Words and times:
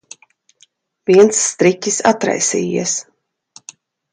Viens 1.09 1.41
striķis 1.49 1.99
atraisījies. 2.13 2.95